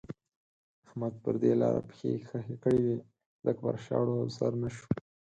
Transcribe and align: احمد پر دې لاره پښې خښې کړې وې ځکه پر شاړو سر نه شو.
احمد 0.85 1.13
پر 1.23 1.35
دې 1.41 1.53
لاره 1.61 1.81
پښې 1.87 2.11
خښې 2.27 2.55
کړې 2.63 2.79
وې 2.83 2.95
ځکه 3.45 3.61
پر 3.65 3.75
شاړو 3.85 4.17
سر 4.37 4.51
نه 4.61 4.69
شو. 4.75 4.87